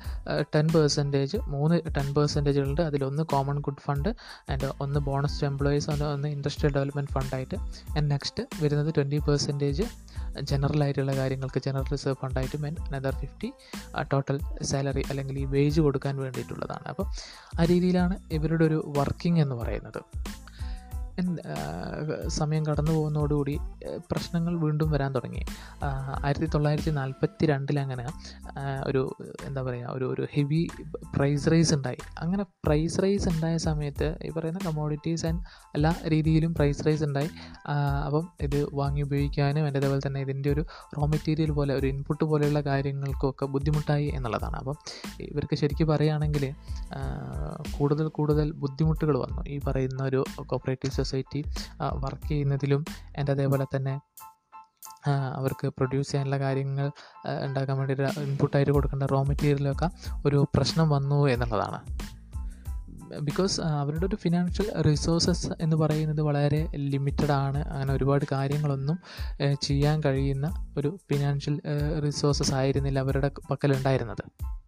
ടെൻ 0.55 0.67
പെർസെന്റേജ് 0.75 1.39
മൂന്ന് 1.55 1.77
ടെൻ 1.97 2.09
പെർസെന്റേജുകളുണ്ട് 2.17 2.83
അതിലൊന്ന് 2.83 3.23
കോമൺ 3.33 3.59
ഗുഡ് 3.67 3.83
ഫണ്ട് 3.87 4.11
ആൻഡ് 4.53 4.69
ഒന്ന് 4.87 5.01
ബോണസ് 5.09 5.39
ടു 5.41 5.47
എംപ്ലോയീസ് 5.47 5.89
ഒന്ന് 5.91 6.31
ഇൻഡസ്ട്രിയൽ 6.37 6.73
ഡെവലപ്മെന്റ് 6.79 7.13
ഫണ്ടായിട്ട് 7.17 7.57
ആൻഡ് 7.97 8.09
നെക്സ്റ്റ് 8.15 8.45
വരുന്നത് 8.63 8.91
ട്വന്റി 8.99 9.21
പെർസെന്റേജ് 9.29 9.87
ജനറൽ 10.51 10.81
ആയിട്ടുള്ള 10.85 11.13
കാര്യങ്ങൾക്ക് 11.17 11.61
general 11.67 11.87
reserve 11.93 12.19
ഫണ്ടായിട്ടും 12.23 12.65
and 12.69 12.81
another 12.89 13.15
fifty 13.23 13.49
total 14.13 14.39
salary 14.71 15.05
അല്ലെങ്കിൽ 15.11 15.37
ഈ 15.43 15.45
വേജ് 15.55 15.81
കൊടുക്കാൻ 15.87 16.15
വേണ്ടിയിട്ടുള്ളതാണ്. 16.25 16.85
അപ്പോൾ 16.93 17.07
ആ 17.61 17.65
രീതിയിലാണ് 17.73 18.17
ഇവരുടെ 18.39 18.65
ഒരു 18.71 18.81
വർക്കിംഗ് 18.99 19.41
എന്ന് 19.45 19.57
പറയുന്നത്. 19.63 20.01
സമയം 22.29 22.67
കടന്നു 22.67 22.93
പോകുന്നതോടുകൂടി 22.93 23.59
പ്രശ്നങ്ങൾ 24.11 24.59
വീണ്ടും 24.61 24.91
വരാൻ 24.91 25.15
തുടങ്ങി. 25.15 25.43
ആയിരത്തി 26.25 26.47
തൊള്ളായിരത്തി 26.47 26.91
നാൽപ്പത്തി 26.91 27.47
രണ്ടിലങ്ങനെ 27.47 28.07
ഒരു 28.87 29.03
എന്താ 29.45 29.63
പറയുക 29.63 29.87
ഒരു 29.89 30.05
ഒരു 30.05 30.27
ഹെവി 30.33 30.69
പ്രൈസ് 31.17 31.51
റൈസ് 31.51 31.75
ഉണ്ടായി. 31.75 31.97
അങ്ങനെ 32.19 32.43
പ്രൈസ് 32.43 33.03
റൈസ് 33.03 33.29
ഉണ്ടായ 33.29 33.57
സമയത്ത് 33.57 34.19
ഈ 34.25 34.31
പറയുന്ന 34.31 34.61
കമോഡിറ്റീസ് 34.67 35.27
ആൻഡ് 35.27 35.43
എല്ലാ 35.75 35.95
രീതിയിലും 36.09 36.55
പ്രൈസ് 36.55 36.87
റൈസ് 36.87 37.05
ഉണ്ടായി. 37.05 37.31
അപ്പം 38.07 38.29
ഇത് 38.41 38.67
വാങ്ങി 38.73 39.03
ഉപയോഗിക്കാനും 39.03 39.67
എന്റെ 39.67 39.79
അതേപോലെ 39.79 40.07
തന്നെ 40.07 40.21
ഇതിന്റെ 40.21 40.51
ഒരു 40.51 40.65
റോ 40.99 41.07
മെറ്റീരിയൽ 41.07 41.51
പോലെ 41.51 41.75
ഒരു 41.75 41.87
ഇൻപുട്ട് 41.87 42.25
പോലെയുള്ള 42.25 42.61
കാര്യങ്ങൾക്കൊക്കെ 42.61 43.47
ബുദ്ധിമുട്ടായി 43.47 44.07
എന്നുള്ളതാണ്. 44.07 44.57
അപ്പം 44.57 44.77
ഇവർക്ക് 45.21 45.55
ശരിക്കും 45.55 45.89
പറയുകയാണെങ്കിൽ 45.89 46.55
കൂടുതൽ 47.79 48.09
കൂടുതൽ 48.09 48.53
ബുദ്ധിമുട്ടുകൾ 48.53 49.19
വന്നു. 49.19 49.43
ഈ 49.49 49.59
പറയുന്ന 49.67 50.03
ഒരു 50.03 50.25
കോപ്പറേറ്റീവ് 50.47 51.06
സൊസൈറ്റി 51.07 51.43
വർക്ക് 52.05 52.29
ചെയ്യുന്നതിലും 52.29 52.85
എന്റെ 53.17 53.33
അതേപോലെ 53.33 53.67
തന്നെ 53.77 53.95
അവർക്ക് 55.37 55.67
പ്രൊഡ്യൂസ് 55.69 56.09
ചെയ്യാനുള്ള 56.11 56.39
കാര്യങ്ങൾ 56.39 56.87
ഉണ്ടാക്കാൻ 57.45 57.77
വേണ്ടിയിട്ട് 57.79 58.21
ഇൻപുട്ടായിട്ട് 58.21 58.73
കൊടുക്കേണ്ട 58.73 59.03
റോ 59.13 59.21
മെറ്റീരിയലൊക്കെ 59.23 59.89
ഒരു 60.27 60.39
പ്രശ്നം 60.55 60.89
വന്നു 60.91 61.19
എന്നുള്ളതാണ്. 61.27 61.81
ബിക്കോസ് 63.21 63.57
അവരുടെ 63.61 64.07
ഒരു 64.07 64.17
ഫിനാൻഷ്യൽ 64.17 64.69
റിസോഴ്സസ് 64.83 65.49
എന്ന് 65.61 65.77
പറയുന്നത് 65.77 66.21
വളരെ 66.21 66.61
ലിമിറ്റഡ് 66.93 67.33
ആണ്. 67.33 67.61
അങ്ങനെ 67.69 67.93
ഒരുപാട് 67.95 68.25
കാര്യങ്ങളൊന്നും 68.33 68.99
ചെയ്യാൻ 69.63 69.97
കഴിയുന്ന 70.07 70.49
ഒരു 70.79 70.91
ഫിനാൻഷ്യൽ 71.11 71.57
റിസോഴ്സസ് 72.05 72.55
ആയിരുന്നില്ല 72.55 72.99
അവരുടെ 72.99 73.31
പക്കലുണ്ടായിരുന്നത്. 73.51 74.25
ആൻഡ് 74.25 74.66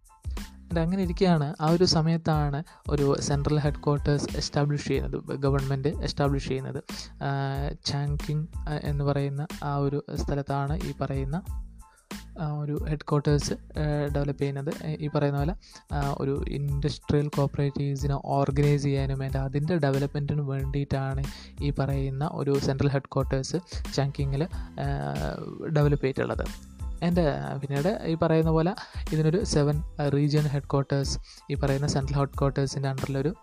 അങ്ങനെ 0.77 1.03
ഇരിക്കുകയാണ്. 1.03 1.55
ആ 1.61 1.69
ഒരു 1.69 1.83
സമയത്താണ് 1.83 2.63
ഒരു 2.89 3.15
സെൻട്രൽ 3.19 3.59
ഹെഡ് 3.59 3.83
ക്വാർട്ടേഴ്സ് 3.85 4.37
എസ്റ്റാബ്ലിഷ് 4.37 4.87
ചെയ്യുന്നത് 4.87 5.37
ഗവൺമെന്റ് 5.37 5.87
എസ്റ്റാബ്ലിഷ് 5.87 6.47
ചെയ്യുന്നത്. 6.47 6.83
ചാങ്കിങ് 7.85 8.47
എന്ന് 8.83 9.05
പറയുന്ന 9.05 9.47
ആ 9.63 9.75
ഒരു 9.75 10.03
സ്ഥലത്താണ് 10.15 10.79
ഈ 10.83 10.93
പറയുന്ന 11.01 11.41
ഒരു 12.59 12.85
ഹെഡ് 12.89 13.05
ക്വാർട്ടേഴ്സ് 13.09 13.53
ഡെവലപ്പ് 14.15 14.41
ചെയ്യുന്നത്. 14.41 14.85
ഈ 14.87 15.07
പറയുന്ന 15.07 15.37
പോലെ 15.37 15.55
ഒരു 16.19 16.43
ഇൻഡസ്ട്രിയൽ 16.47 17.27
കോപ്പറേറ്റീവ്സിനെ 17.27 18.17
ഓർഗനൈസ് 18.25 18.83
ചെയ്യാനും 18.83 19.23
ആൻഡ് 19.23 19.37
അതിന്റെ 19.37 19.77
ഡെവലപ്മെന്റിന് 19.77 20.41
വേണ്ടിയിട്ടാണ് 20.41 21.23
ഈ 21.61 21.69
പറയുന്ന 21.69 22.29
ഒരു 22.33 22.59
സെൻട്രൽ 22.59 22.89
ഹെഡ് 22.89 23.11
ക്വാർട്ടേഴ്സ് 23.13 23.55
ചാങ്കിങ്ങിൽ 23.93 24.47
ഡെവലപ്പ് 25.75 26.05
ചെയ്തിട്ടുള്ളത്. 26.05 26.68
എന്റെ 27.03 27.23
പിന്നീട് 27.61 27.89
ഈ 28.05 28.15
പറയുന്ന 28.21 28.51
പോലെ 28.51 28.75
ഇതിനൊരു 29.13 29.43
സെവൻ 29.43 29.83
റീജിയൻ 30.13 30.45
ഹെഡ് 30.47 30.69
ക്വാർട്ടേഴ്സ് 30.73 31.19
ഈ 31.51 31.55
പറയുന്ന 31.55 31.87
സെൻട്രൽ 31.87 32.17
ഹെഡ് 32.17 32.37
ക്വാർട്ടേഴ്സിന്റെ 32.39 32.89
അണ്ടറിലൊരു 32.89 33.35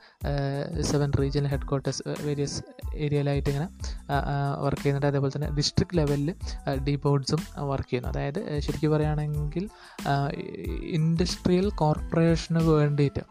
seven 0.81 1.13
region 1.21 1.47
head 1.47 1.69
quarters 1.69 2.03
various 2.27 2.63
ഏരിയയിലായിട്ട് 2.95 3.51
ഇങ്ങനെ 3.51 3.69
വർക്ക് 4.61 4.83
ചെയ്യുന്നുണ്ട്. 4.83 5.07
അതേപോലെ 5.07 5.33
തന്നെ 5.37 5.51
ഡിസ്ട്രിക്ട് 5.51 5.99
ലെവലിൽ 5.99 6.35
ഡീപോഡ്സും 6.89 7.43
വർക്ക് 7.69 7.91
ചെയ്യുന്നു. 7.91 8.11
അതായത് 8.13 8.61
ശരിക്കും 8.61 8.93
പറയുകയാണെങ്കിൽ 8.93 9.69
ഇൻഡസ്ട്രിയൽ 10.99 11.69
കോർപ്പറേഷന് 11.71 12.59
വേണ്ടിയിട്ട് 12.59 13.23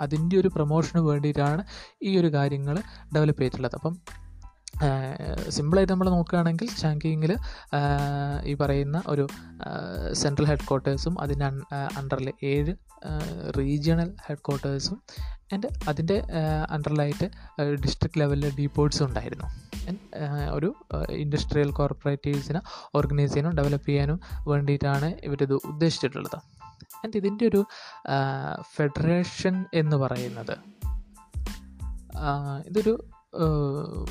അതിന്റെ 0.00 0.36
ഒരു 0.36 0.48
പ്രൊമോഷന് 0.48 1.00
വേണ്ടിയിട്ടാണ് 1.00 1.62
ഈ 2.02 2.20
ഒരു 2.20 2.28
കാര്യങ്ങൾ 2.32 2.76
ഡെവലപ്പ് 3.14 3.40
ചെയ്തിട്ടുള്ളത്. 3.42 3.74
അപ്പം 3.74 4.21
സിമ്പിളായിട്ട് 5.48 5.92
നമ്മൾ 5.92 6.10
നോക്കുകയാണെങ്കിൽ 6.10 6.68
ചാങ്കിങ്ങിൽ 6.80 7.36
ഈ 8.44 8.54
പറയുന്ന 8.54 9.02
ഒരു 9.06 9.26
സെൻട്രൽ 10.12 10.46
ഹെഡ് 10.46 10.66
ക്വാർട്ടേഴ്സും 10.68 11.20
അതിന്റെ 11.20 11.46
അണ്ടറിൽ 11.98 12.32
ഏഴ് 12.42 12.74
റീജിയണൽ 13.58 14.14
ഹെഡ് 14.26 14.38
ക്വാർട്ടേഴ്സും 14.38 15.02
ആൻഡ് 15.52 15.68
അതിന്റെ 15.88 16.22
അണ്ടറിലായിട്ട് 16.70 17.30
ഡിസ്ട്രിക്ട് 17.72 18.20
ലെവലിൽ 18.20 18.56
ഡീപോർട്സും 18.58 19.06
ഉണ്ടായിരുന്നു. 19.06 19.44
ഒരു 20.52 20.74
ഇൻഡസ്ട്രിയൽ 21.10 21.70
കോർപ്പറേറ്റീവ്സിനെ 21.70 22.60
ഓർഗനൈസ് 22.94 23.32
ചെയ്യാനും 23.32 23.56
ഡെവലപ്പ് 23.56 23.88
ചെയ്യാനും 23.88 24.20
വേണ്ടിയിട്ടാണ് 24.48 25.14
ഇവരിത് 25.24 25.54
ഉദ്ദേശിച്ചിട്ടുള്ളത്. 25.54 26.38
ആൻഡ് 27.04 27.16
ഇതിന്റെ 27.16 27.46
ഒരു 27.46 27.64
ഫെഡറേഷൻ 28.76 29.64
എന്ന് 29.74 29.96
പറയുന്നത്. 29.96 30.56
ഇതൊരു 32.66 33.11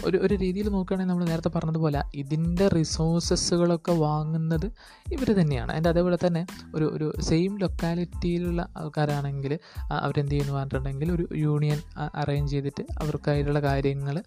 ഒരു 0.03 0.17
ഒരു 0.17 0.35
രീതിയിൽ 0.35 0.69
നോക്കുകയാണെങ്കിൽ 0.69 1.11
നമ്മൾ 1.11 1.25
നേരത്തെ 1.25 1.49
പറഞ്ഞതുപോലെ 1.49 2.03
ഇതിന്റെ 2.15 2.67
റിസോഴ്സസുകളൊക്കെ 2.67 3.91
വാങ്ങുന്നത് 3.91 4.65
ഇവർ 5.11 5.41
തന്നെയാണ്. 5.41 5.71
അതിന്റെ 5.71 5.89
അതേപോലെ 5.89 6.17
തന്നെ 6.25 6.45
ഒരു 6.75 6.85
ഒരു 6.95 7.13
സെയിം 7.19 7.57
ലൊക്കാലിറ്റിയിലുള്ള 7.57 8.69
ആൾക്കാരാണെങ്കിൽ 8.77 9.59
അവരെന്ത് 9.91 10.31
ചെയ്യുന്നു 10.31 10.53
പറഞ്ഞിട്ടുണ്ടെങ്കിൽ 10.53 11.11
ഒരു 11.11 11.27
യൂണിയൻ 11.35 11.81
അറേഞ്ച് 12.15 12.51
ചെയ്തിട്ട് 12.51 12.85
അവർക്കായിട്ടുള്ള 12.97 13.59
കാര്യങ്ങൾ 13.59 14.23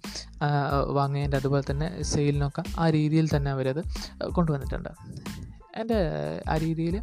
വാങ്ങേണ്ട 0.91 1.35
അതുപോലെ 1.35 1.65
തന്നെ 1.71 2.03
സെയിലിനൊക്കെ 2.03 2.63
ആ 2.79 2.91
രീതിയിൽ 2.91 3.37
തന്നെ 3.37 3.51
അവരത് 3.51 3.83
കൊണ്ടുവന്നിട്ടുണ്ട്. 4.33 4.91
എന്റെ 5.77 5.99
ആ 6.49 6.57
രീതിയിൽ 6.57 6.97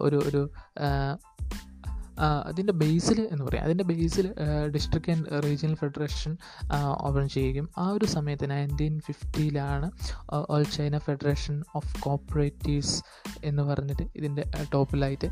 ഒരു 0.00 0.16
ഒരു 0.26 0.48
അതിന്റെ 2.18 2.72
ബേസിൽ 2.72 3.28
എന്ന് 3.32 3.44
പറയാം. 3.44 3.64
അതിന്റെ 3.64 3.84
ബേസിൽ 3.84 4.34
district 4.74 5.10
and 5.10 5.42
regional 5.44 5.74
federation 5.74 6.36
open 7.00 7.28
ചെയ്യുകയും 7.28 7.68
ആ 7.78 7.88
ഒരു 7.88 8.04
സമയത്ത് 8.04 8.50
nineteen 8.50 9.00
ഫിഫ്റ്റിയിലാണ് 9.00 9.90
all 10.32 10.62
China 10.62 10.98
federation 10.98 11.62
of 11.74 12.00
cooperatives 12.00 13.02
എന്ന് 13.44 13.62
പറഞ്ഞിട്ട് 13.62 14.02
ഇതിന്റെ 14.16 14.44
ടോപ്പിലായിട്ട് 14.74 15.30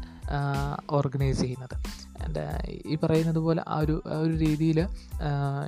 ഓർഗനൈസ് 0.90 1.40
ചെയ്യുന്നത്. 1.40 1.76
ഈ 2.86 2.96
പറയുന്നത് 3.02 3.38
പോലെ 3.38 3.64
ആ 3.68 3.78
ഒരു 3.78 4.02
ആ 4.12 4.18
ഒരു 4.18 4.32
രീതിയിൽ 4.32 4.80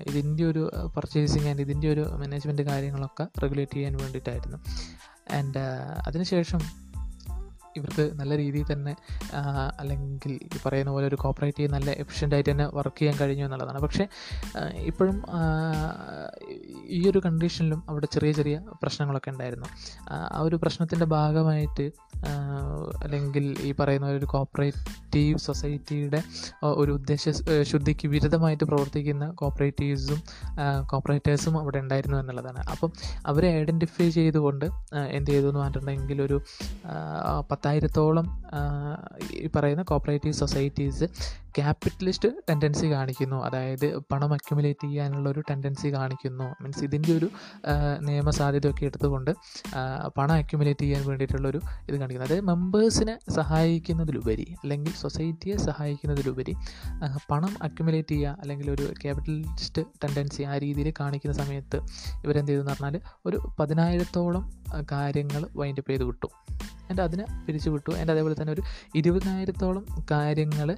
ഇതിന്റെ 0.07 0.45
ഒരു 0.45 0.71
പർച്ചേസിങ് 0.97 1.49
ആൻഡ് 1.49 1.61
ഇതിന്റെ 1.61 1.93
ഒരു 1.93 2.01
മാനേജ്മെന്റ് 2.01 2.63
കാര്യങ്ങളൊക്കെ 2.63 3.27
റെഗുലേറ്റ് 3.43 3.73
ചെയ്യാൻ 3.73 3.97
വേണ്ടിയിട്ടായിരുന്നു. 3.97 4.59
ആൻഡ് 5.33 5.59
അതിനുശേഷം 6.07 6.88
ഇവർക്ക് 7.79 8.05
നല്ല 8.21 8.33
രീതിയിൽ 8.43 8.67
തന്നെ 8.73 8.95
അല്ലെങ്കിൽ 9.81 10.33
ഈ 10.57 10.59
പറയുന്ന 10.67 10.91
പോലെ 10.97 11.07
ഒരു 11.07 11.19
കോപ്പറേറ്റീവ് 11.25 11.69
നല്ല 11.77 11.91
എഫിഷ്യന്റായിട്ട് 12.05 12.51
തന്നെ 12.51 12.67
വർക്ക് 12.79 12.99
ചെയ്യാൻ 12.99 13.17
കഴിഞ്ഞു 13.21 13.45
എന്നുള്ളതാണ്. 13.45 13.81
പക്ഷേ 13.87 14.07
ഇപ്പോഴും 14.91 15.17
ഈ 16.99 17.01
ഒരു 17.11 17.21
കണ്ടീഷനിലും 17.27 17.81
അവിടെ 17.89 18.09
ചെറിയ 18.15 18.33
ചെറിയ 18.33 18.59
പ്രശ്നങ്ങളൊക്കെ 18.83 19.31
ഉണ്ടായിരുന്നു. 19.35 19.69
ആ 20.37 20.41
ഒരു 20.49 20.57
പ്രശ്നത്തിന്റെ 20.63 21.09
ഭാഗമായിട്ട് 21.17 21.87
അല്ലെങ്കിൽ 23.05 23.45
ഈ 23.67 23.73
പറയുന്ന 23.81 24.07
ഒരു 24.19 24.27
കോപ്പറേറ്റീവ് 24.33 25.39
സൊസൈറ്റിയുടെ 25.39 26.21
ഒരു 26.81 26.91
ഉദ്ദേശ 26.99 27.29
ശുദ്ധിക്ക് 27.71 28.07
വിരുദ്ധമായിട്ട് 28.15 28.65
പ്രവർത്തിക്കുന്ന 28.65 29.27
കോപ്പറേറ്റീവ്സും 29.41 30.21
കോപ്പറേറ്റേഴ്സും 30.91 31.55
അവിടെ 31.61 31.79
ഉണ്ടായിരുന്നു 31.85 32.17
എന്നുള്ളതാണ്. 32.23 32.63
അപ്പം 32.73 32.91
അവരെ 33.27 33.49
ഐഡന്റിഫൈ 33.61 34.09
ചെയ്തുകൊണ്ട് 34.19 34.67
എന്ത് 35.17 35.31
ചെയ്തു 35.31 35.47
എന്ന് 35.51 35.61
പറഞ്ഞിട്ടുണ്ടെങ്കിൽ 35.61 36.19
ഒരു 36.23 36.39
പത്തായിരത്തോളം 37.69 38.27
ഈ 39.33 39.49
പറയുന്ന 39.57 39.83
കോപ്പറേറ്റീവ് 39.83 40.35
സൊസൈറ്റീസ് 40.35 41.07
ക്യാപിറ്റലിസ്റ്റ് 41.57 42.29
ടെൻഡൻസി 42.49 42.87
കാണിക്കുന്നു. 42.93 43.37
അതായത് 43.45 43.97
പണം 44.13 44.33
അക്യുമുലേറ്റ് 44.33 44.85
ചെയ്യാനുള്ള 44.85 45.31
ഒരു 45.31 45.41
ടെൻഡൻസി 45.51 45.89
കാണിക്കുന്നു. 45.95 46.47
മീൻസ് 46.63 46.83
ഇതിന്റെ 46.85 47.13
ഒരു 47.17 47.29
നിയമസാധ്യതയൊക്കെ 47.99 48.85
എടുത്തുകൊണ്ട് 48.85 49.31
പണം 50.19 50.35
അക്യുമുലേറ്റ് 50.35 50.81
ചെയ്യാൻ 50.81 51.03
വേണ്ടിയിട്ടുള്ളൊരു 51.09 51.61
ഇത് 51.89 51.97
കാണിക്കുന്നു. 51.97 52.27
അതായത് 52.27 52.45
മെമ്പേഴ്സിനെ 52.45 53.19
സഹായിക്കുന്നതിലുപരി 53.31 54.47
അല്ലെങ്കിൽ 54.63 54.95
സൊസൈറ്റിയെ 55.01 55.57
സഹായിക്കുന്നതിലുപരി 55.57 56.57
പണം 57.31 57.55
അക്യുമുലേറ്റ് 57.63 58.15
ചെയ്യുക 58.15 58.37
അല്ലെങ്കിൽ 58.41 58.71
ഒരു 58.71 58.87
ക്യാപിറ്റലിസ്റ്റ് 59.05 59.85
ടെൻഡൻസി 60.05 60.43
ആ 60.43 60.57
രീതിയിൽ 60.59 60.91
കാണിക്കുന്ന 61.01 61.37
സമയത്ത് 61.37 61.81
ഇവരെന്ത് 62.25 62.53
ചെയ്തു 62.53 62.63
എന്ന് 62.63 62.73
പറഞ്ഞാൽ 62.73 63.01
ഒരു 63.27 63.41
പതിനായിരത്തോളം 63.61 64.47
കാര്യങ്ങൾ 64.93 65.45
വൈൻഡപ്പ് 65.57 65.91
ചെയ്ത് 65.91 66.05
വിട്ടു. 66.05 66.31
എന്റെ 66.91 67.03
അതിനെ 67.03 67.25
പിരിച്ചു 67.47 67.71
വിട്ടു. 67.71 67.91
എന്റെ 67.91 68.13
അതേപോലെ 68.13 68.37
തന്നെ 68.41 68.53
ഒരു 68.53 68.63
ഇരുപതിനായിരത്തോളം 68.95 69.85
കാര്യങ്ങൾ 70.11 70.71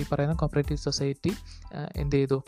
ഈ 0.00 0.04
പറയുന്ന 0.12 0.34
കോപ്പറേറ്റീവ് 0.34 0.78
സൊസൈറ്റി 0.78 1.32
എന്ത് 1.96 2.16
ചെയ്തു? 2.16 2.44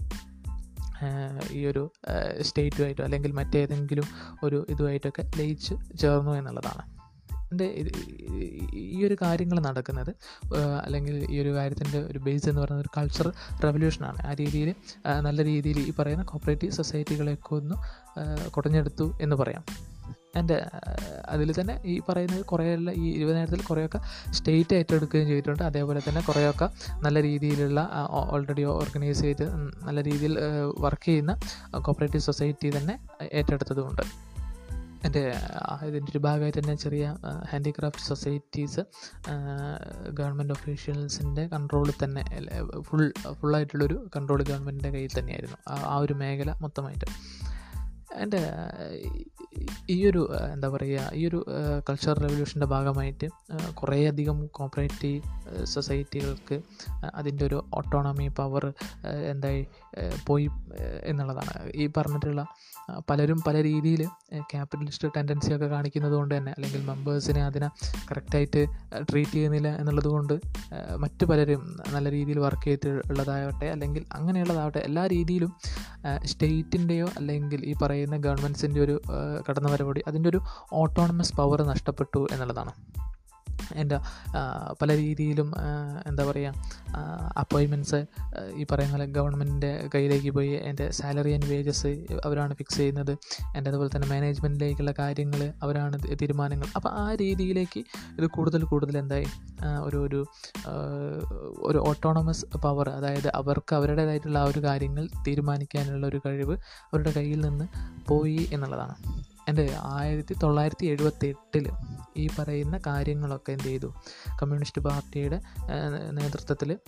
ഈ 1.51 1.67
ഒരു 1.67 1.93
സ്റ്റേറ്റുമായിട്ടോ 2.41 3.03
അല്ലെങ്കിൽ 3.05 3.33
മറ്റേതെങ്കിലും 3.33 4.07
ഒരു 4.43 4.67
ഇതുമായിട്ടൊക്കെ 4.69 5.31
ലയിച്ച് 5.39 5.75
ചേർന്നു 5.99 6.33
എന്നുള്ളതാണ്. 6.33 6.85
എന്റെ 7.53 7.67
ഈ 8.75 9.07
ഒരു 9.07 9.17
കാര്യങ്ങൾ 9.23 9.61
നടക്കുന്നത് 9.61 10.13
അല്ലെങ്കിൽ 10.85 11.27
ഈ 11.31 11.41
ഒരു 11.41 11.55
കാര്യത്തിന്റെ 11.55 11.99
ഒരു 11.99 12.19
ബേസ് 12.19 12.49
എന്ന് 12.49 12.63
പറയുന്നത് 12.63 12.87
ഒരു 12.87 12.91
കൾച്ചർ 12.97 13.29
റെവല്യൂഷനാണ് 13.65 14.27
ആ 14.27 14.33
രീതിയിൽ 14.33 14.75
നല്ല 15.21 15.45
രീതിയിൽ 15.45 15.79
ഈ 15.79 15.93
പറയുന്ന 15.99 16.25
കോപ്പറേറ്റീവ് 16.25 16.73
സൊസൈറ്റികളെയൊക്കെ 16.73 17.55
ഒന്ന് 17.55 17.77
കുടഞ്ഞെടുത്തു 18.51 19.19
എന്ന് 19.21 19.37
പറയാം. 19.37 19.65
എന്റെ 20.37 20.57
അതിൽ 21.29 21.49
തന്നെ 21.61 21.75
ഈ 21.85 21.95
പറയുന്നത് 22.09 22.45
കുറേയുള്ള 22.45 22.91
ഈ 22.91 23.07
ഇരുപതിനായിരത്തിൽ 23.17 23.63
കുറേയൊക്കെ 23.63 24.01
സ്റ്റേറ്റ് 24.31 24.75
ഏറ്റെടുക്കുകയും 24.75 25.27
ചെയ്തിട്ടുണ്ട്. 25.27 25.63
അതേപോലെ 25.63 26.03
തന്നെ 26.09 26.21
കുറേയൊക്കെ 26.21 26.69
നല്ല 27.05 27.23
രീതിയിലുള്ള 27.23 27.81
ഓൾറെഡി 28.11 28.65
ഓർഗനൈസ് 28.77 29.21
ചെയ്ത് 29.21 29.47
നല്ല 29.87 30.03
രീതിയിൽ 30.03 30.37
വർക്ക് 30.79 31.09
ചെയ്യുന്ന 31.09 31.35
കോപ്പറേറ്റീവ് 31.79 32.23
സൊസൈറ്റി 32.23 32.71
തന്നെ 32.77 32.97
ഏറ്റെടുത്തതുമുണ്ട്. 33.33 34.27
എന്റെ 35.07 35.23
ഇതിന്റെ 35.87 36.11
ഒരു 36.11 36.19
ഭാഗമായിട്ട് 36.19 36.59
തന്നെ 36.59 36.75
ചെറിയ 36.75 37.05
ഹാൻഡിക്രാഫ്റ്റ് 37.51 38.05
സൊസൈറ്റീസ് 38.09 38.83
ഗവൺമെന്റ് 40.11 40.53
ഒഫീഷ്യൽസിന്റെ 40.53 41.45
കൺട്രോളിൽ 41.47 41.93
തന്നെ 42.05 42.25
ഫുൾ 42.81 43.13
ഫുള്ളായിട്ടുള്ളൊരു 43.33 43.99
കൺട്രോൾ 44.17 44.43
ഗവൺമെന്റിന്റെ 44.43 44.91
കയ്യിൽ 44.91 45.13
തന്നെയായിരുന്നു. 45.19 45.59
ആ 45.71 45.97
ഒരു 45.97 46.15
മേഖല 46.15 46.55
മൊത്തമായിട്ട്. 46.63 47.09
എന്റെ 48.15 48.41
ഈ 49.91 50.07
ഒരു 50.07 50.29
എന്താ 50.53 50.69
പറയുക 50.69 51.11
ഈ 51.15 51.29
ഒരു 51.29 51.47
കൾച്ചറൽ 51.91 52.15
റെവല്യൂഷന്റെ 52.15 52.67
ഭാഗമായിട്ട് 52.67 53.29
കുറേയധികം 53.75 54.47
കോപ്പറേറ്റീവ് 54.47 55.65
സൊസൈറ്റികൾക്ക് 55.65 56.61
അതിന്റെ 57.15 57.47
ഒരു 57.47 57.65
ഓട്ടോണമി 57.75 58.29
പവർ 58.29 58.73
എന്തായി 59.31 59.67
പോയി 60.27 60.51
എന്നുള്ളതാണ്. 61.05 61.73
ഈ 61.75 61.87
പറഞ്ഞിട്ടുള്ള 61.87 62.47
പലരും 63.09 63.43
പല 63.47 63.63
രീതിയിൽ 63.63 64.07
ക്യാപിറ്റലിസ്റ്റ് 64.51 65.09
ടെൻഡൻസി 65.17 65.55
ഒക്കെ 65.55 65.67
കാണിക്കുന്നത് 65.67 66.13
കൊണ്ട് 66.13 66.37
തന്നെ 66.37 66.53
അല്ലെങ്കിൽ 66.53 66.87
മെമ്പേഴ്സിനെ 66.87 67.47
അതിനെ 67.47 67.71
കറക്റ്റായിട്ട് 68.11 68.67
ട്രീറ്റ് 69.11 69.33
ചെയ്യുന്നില്ല 69.33 69.77
എന്നുള്ളത് 69.77 70.09
കൊണ്ട് 70.09 70.41
മറ്റു 70.97 71.25
പലരും 71.25 71.77
നല്ല 71.93 72.11
രീതിയിൽ 72.11 72.39
വർക്ക് 72.39 72.65
ചെയ്തിട്ടുള്ളതാവട്ടെ 72.65 73.67
അല്ലെങ്കിൽ 73.67 74.05
അങ്ങനെയുള്ളതാവട്ടെ 74.13 74.79
എല്ലാ 74.79 75.07
രീതിയിലും 75.07 75.53
സ്റ്റേറ്റിന്റെയോ 76.25 77.09
അല്ലെങ്കിൽ 77.17 77.65
ഈ 77.65 77.75
പറയുന്ന 77.83 78.17
ഗവൺമെന്റ്സിന്റെ 78.17 78.81
ഒരു 78.81 79.01
കടന്നുവരവോടി 79.77 80.03
അതിന്റെ 80.09 80.29
ഒരു 80.29 80.41
ഓട്ടോണമസ് 80.73 81.37
പവർ 81.37 81.61
നഷ്ടപ്പെട്ടു 81.73 82.23
എന്നുള്ളതാണ്. 82.33 82.75
എന്റെ 83.81 83.97
പല 84.81 84.89
രീതിയിലും 84.97 85.49
എന്താ 86.07 86.23
പറയുക 86.25 86.51
അപ്പോയിൻമെന്റ്സ് 87.41 87.99
ഈ 88.55 88.65
പറയുന്ന 88.71 88.95
പോലെ 88.95 89.07
ഗവൺമെന്റിന്റെ 89.17 89.71
കയ്യിലേക്ക് 89.95 90.31
പോയി 90.31 90.53
എന്റെ 90.69 90.87
സാലറി 90.99 91.33
ആൻഡ് 91.37 91.49
വേജസ് 91.53 91.93
അവരാണ് 92.25 92.53
ഫിക്സ് 92.55 92.77
ചെയ്യുന്നത്. 92.77 93.13
എന്റെ 93.57 93.69
അതുപോലെ 93.71 93.91
തന്നെ 93.95 94.09
മാനേജ്മെന്റിലേക്കുള്ള 94.09 94.93
കാര്യങ്ങൾ 94.99 95.43
അവരാണ് 95.63 95.99
തീരുമാനങ്ങൾ. 96.23 96.69
അപ്പോൾ 96.77 96.93
ആ 97.03 97.07
രീതിയിലേക്ക് 97.23 97.83
ഇത് 98.19 98.27
കൂടുതൽ 98.27 98.65
കൂടുതൽ 98.73 98.97
എന്തായി? 98.99 99.29
ഒരു 99.85 99.99
ഒരു 100.07 100.21
ഒരു 101.69 101.79
ഓട്ടോണമസ് 101.89 102.45
പവർ 102.65 102.89
അതായത് 102.89 103.31
അവർക്ക് 103.35 103.75
അവരുടേതായിട്ടുള്ള 103.75 104.39
ആ 104.39 104.51
ഒരു 104.53 104.63
കാര്യങ്ങൾ 104.69 105.07
തീരുമാനിക്കാനുള്ള 105.27 106.05
ഒരു 106.07 106.21
കഴിവ് 106.27 106.57
അവരുടെ 106.93 107.13
കയ്യിൽ 107.17 107.41
നിന്ന് 107.47 107.67
പോയി 108.09 108.43
എന്നുള്ളതാണ്. 108.53 108.97
എന്റെ 109.49 109.65
ആയിരത്തി 109.79 110.35
തൊള്ളായിരത്തി 110.43 110.87
എഴുപത്തി 110.87 111.27
എട്ടിൽ 111.27 111.67
ഈ 112.17 112.29
പറയുന്ന 112.39 112.79
കാര്യങ്ങളൊക്കെ 112.87 113.51
എന്ത് 113.53 113.65
ചെയ്തു? 113.65 113.89
കമ്മ്യൂണിസ്റ്റ് 114.43 114.83
പാർട്ടിയുടെ 114.83 115.39
നേതൃത്വത്തിൽ 116.11 116.79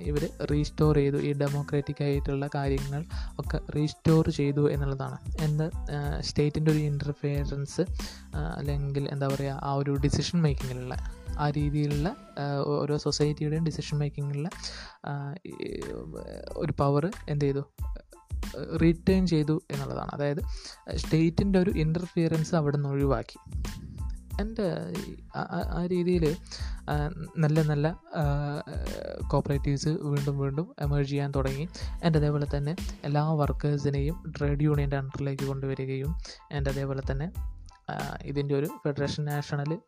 ഇവർ 0.00 0.28
റീസ്റ്റോർ 0.50 0.96
ചെയ്തു. 0.96 1.16
ഈ 1.16 1.32
ഡെമോക്രാറ്റിക് 1.32 2.02
ആയിട്ടുള്ള 2.04 2.48
കാര്യങ്ങൾ 2.54 3.04
ഒക്കെ 3.38 3.60
റീസ്റ്റോർ 3.76 4.30
ചെയ്തു 4.30 4.70
എന്നുള്ളതാണ്. 4.70 5.18
എന്ത് 5.40 5.70
സ്റ്റേറ്റിന്റെ 6.20 6.72
ഒരു 6.72 6.78
ഇന്റർഫിയറൻസ് 6.78 7.84
അല്ലെങ്കിൽ 8.36 9.08
എന്താ 9.08 9.28
പറയുക 9.28 9.58
ആ 9.62 9.72
ഒരു 9.74 9.94
ഡിസിഷൻ 10.04 10.42
മേക്കിങ്ങിലുള്ള 10.42 10.94
ആ 11.38 11.50
രീതിയിലുള്ള 11.50 12.08
ഓരോ 12.66 12.96
സൊസൈറ്റിയുടെയും 12.96 13.64
ഡിസിഷൻ 13.64 13.98
മേക്കിങ്ങിലുള്ള 13.98 14.48
ഒരു 16.56 16.72
പവർ 16.80 17.10
എന്ത് 17.28 17.44
ചെയ്തു? 17.44 17.62
റീറ്റേൺ 18.82 19.26
ചെയ്തു 19.26 19.62
എന്നുള്ളതാണ്. 19.70 20.10
അതായത് 20.12 20.42
സ്റ്റേറ്റിന്റെ 20.96 21.58
ഒരു 21.58 21.70
ഇന്റർഫിയറൻസ് 21.70 22.54
അവിടെ 22.54 22.76
നിന്ന് 22.76 22.88
ഒഴിവാക്കി. 22.88 23.38
എന്റെ 24.40 24.66
ആ 25.76 25.86
രീതിയിൽ 25.86 26.36
നല്ല 27.38 27.62
നല്ല 27.62 27.86
കോപ്പറേറ്റീവ്സ് 29.32 29.88
വീണ്ടും 29.88 30.38
വീണ്ടും 30.38 30.74
എമേർജ് 30.80 31.10
ചെയ്യാൻ 31.10 31.30
തുടങ്ങി. 31.30 31.68
എന്റെ 32.04 32.18
അതേപോലെ 32.18 32.46
തന്നെ 32.56 32.76
എല്ലാ 33.04 33.22
വർക്കേഴ്സിനെയും 33.32 34.32
ട്രേഡ് 34.38 34.62
യൂണിയന്റെ 34.62 34.96
അണ്ടറിലേക്ക് 34.96 35.44
കൊണ്ടുവരികയും 35.44 36.14
എന്റെ 36.52 36.70
അതേപോലെ 36.70 37.02
തന്നെ 37.10 37.32
ഇതിന്റെ 38.22 38.54
ഒരു 38.54 38.66
federation 38.66 39.24
national 39.24 39.78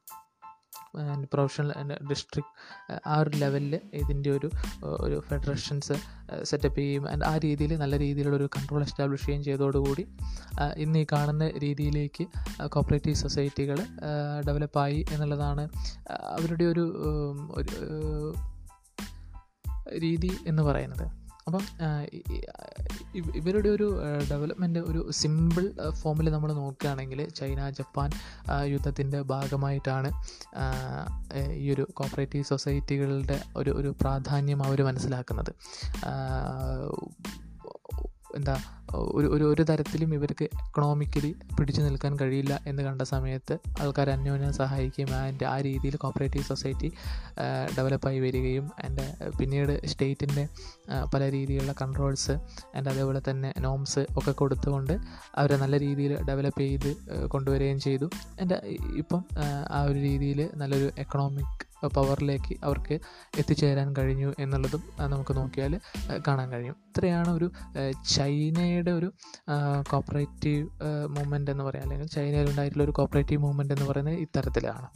professional 1.32 1.72
and 1.76 2.08
district 2.10 3.02
ആ 3.06 3.18
ഒരു 3.18 3.30
ലെവലിൽ 3.30 3.80
ഇതിന്റെ 3.94 4.30
ഒരു 4.30 4.50
ഒരു 4.84 5.22
ഫെഡറേഷൻസ് 5.28 5.92
സെറ്റപ്പ് 6.42 6.78
ചെയ്യും 6.78 7.10
ആൻഡ് 7.10 7.24
ആ 7.24 7.36
രീതിയിൽ 7.36 7.76
നല്ല 7.76 7.98
രീതിയിലുള്ളൊരു 7.98 8.48
കൺട്രോൾ 8.56 8.82
എസ്റ്റാബ്ലിഷ് 8.82 9.20
ചെയ്യുകയും 9.20 9.44
ചെയ്തതോടുകൂടി 9.44 10.06
ഇന്ന് 10.76 10.98
ഈ 10.98 11.06
കാണുന്ന 11.12 11.50
രീതിയിലേക്ക് 11.58 12.26
കോപ്പറേറ്റീവ് 12.66 13.16
സൊസൈറ്റികൾ 13.16 13.78
ഡെവലപ്പായി 14.46 15.04
എന്നുള്ളതാണ് 15.12 15.68
അവരുടെ 16.10 16.64
ഒരു 16.64 16.84
രീതി 20.02 20.30
എന്ന് 20.46 20.62
പറയുന്നത്. 20.62 21.23
അപ്പം 21.46 21.64
ഇവരുടെ 23.14 23.68
ഒരു 23.68 23.86
ഡെവലപ്മെന്റ് 24.30 24.78
ഒരു 24.78 25.10
സിമ്പിൾ 25.10 25.64
ഫോമിൽ 25.90 26.30
നമ്മൾ 26.30 26.52
നോക്കുകയാണെങ്കിൽ 26.52 27.28
ചൈന 27.28 27.70
ജപ്പാൻ 27.70 28.10
യുദ്ധത്തിന്റെ 28.64 29.20
ഭാഗമായിട്ടാണ് 29.22 30.10
ഈ 31.54 31.66
ഒരു 31.74 31.86
കോപ്പറേറ്റീവ് 31.92 32.44
സൊസൈറ്റികളുടെ 32.44 33.38
ഒരു 33.56 33.70
ഒരു 33.70 33.94
പ്രാധാന്യം 34.00 34.62
അവർ 34.64 34.82
മനസ്സിലാക്കുന്നത്. 34.82 35.52
എന്താ 38.36 38.56
ഒരു 38.94 39.26
ഒരു 39.26 39.44
ഒരു 39.44 39.62
തരത്തിലും 39.62 40.14
ഇവർക്ക് 40.14 40.44
എക്കണോമിക്കലി 40.44 41.36
പിടിച്ചു 41.58 41.82
നിൽക്കാൻ 41.82 42.16
കഴിയില്ല 42.16 42.60
എന്ന് 42.66 42.82
കണ്ട 42.82 43.02
സമയത്ത് 43.02 43.58
ആൾക്കാർ 43.80 44.10
അന്യോന്യം 44.10 44.52
സഹായിക്കുകയും 44.52 45.14
ആൻഡ് 45.14 45.44
ആ 45.44 45.60
രീതിയിൽ 45.60 45.96
കോപ്പറേറ്റീവ് 45.96 46.44
സൊസൈറ്റി 46.44 46.92
ഡെവലപ്പായി 47.76 48.20
വരികയും 48.20 48.70
ആൻഡ് 48.84 49.14
പിന്നീട് 49.38 49.86
സ്റ്റേറ്റിന്റെ 49.86 50.48
പല 51.14 51.30
രീതിയിലുള്ള 51.30 51.74
കൺട്രോൾസ് 51.82 52.30
ആൻഡ് 52.76 52.88
അതേപോലെ 52.88 53.22
തന്നെ 53.30 53.54
നോംസ് 53.60 54.06
ഒക്കെ 54.16 54.32
കൊടുത്തുകൊണ്ട് 54.32 54.92
അവരെ 55.34 55.56
നല്ല 55.56 55.78
രീതിയിൽ 55.80 56.14
ഡെവലപ്പ് 56.24 56.60
ചെയ്ത് 56.60 56.96
കൊണ്ടുവരികയും 57.28 57.80
ചെയ്തു. 57.80 58.10
എന്റെ 58.40 58.62
ഇപ്പം 58.96 59.24
ആ 59.70 59.82
ഒരു 59.82 59.98
രീതിയിൽ 59.98 60.50
നല്ലൊരു 60.54 60.90
എക്കണോമിക് 60.98 61.73
പവറിലേക്ക് 61.88 62.56
അവർക്ക് 62.64 63.00
എത്തിച്ചേരാൻ 63.38 63.94
കഴിഞ്ഞു 63.98 64.34
എന്നുള്ളതും 64.38 64.82
നമുക്ക് 64.98 65.36
നോക്കിയാൽ 65.36 65.80
കാണാൻ 66.28 66.52
കഴിയും. 66.52 66.76
ഇത്രയാണ് 66.88 67.30
ഒരു 67.30 67.50
ചൈനയുടെ 68.14 68.90
ഒരു 68.90 69.12
കോപ്പറേറ്റീവ് 69.90 70.68
മൂവ്മെന്റ് 71.08 71.50
എന്ന് 71.50 71.64
പറയാം. 71.64 71.82
അല്ലെങ്കിൽ 71.82 72.06
ചൈനയിലുണ്ടായിട്ടുള്ള 72.06 72.84
ഒരു 72.84 72.90
കോപ്പറേറ്റീവ് 72.90 73.42
മൂവ്മെന്റ് 73.42 73.74
എന്ന് 73.74 73.86
പറയുന്നത് 73.86 74.14
ഇത്തരത്തിലാണ്. 74.14 74.88